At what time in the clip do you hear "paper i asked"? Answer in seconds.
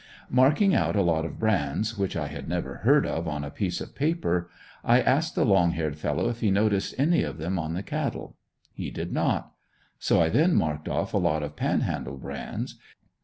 3.93-5.35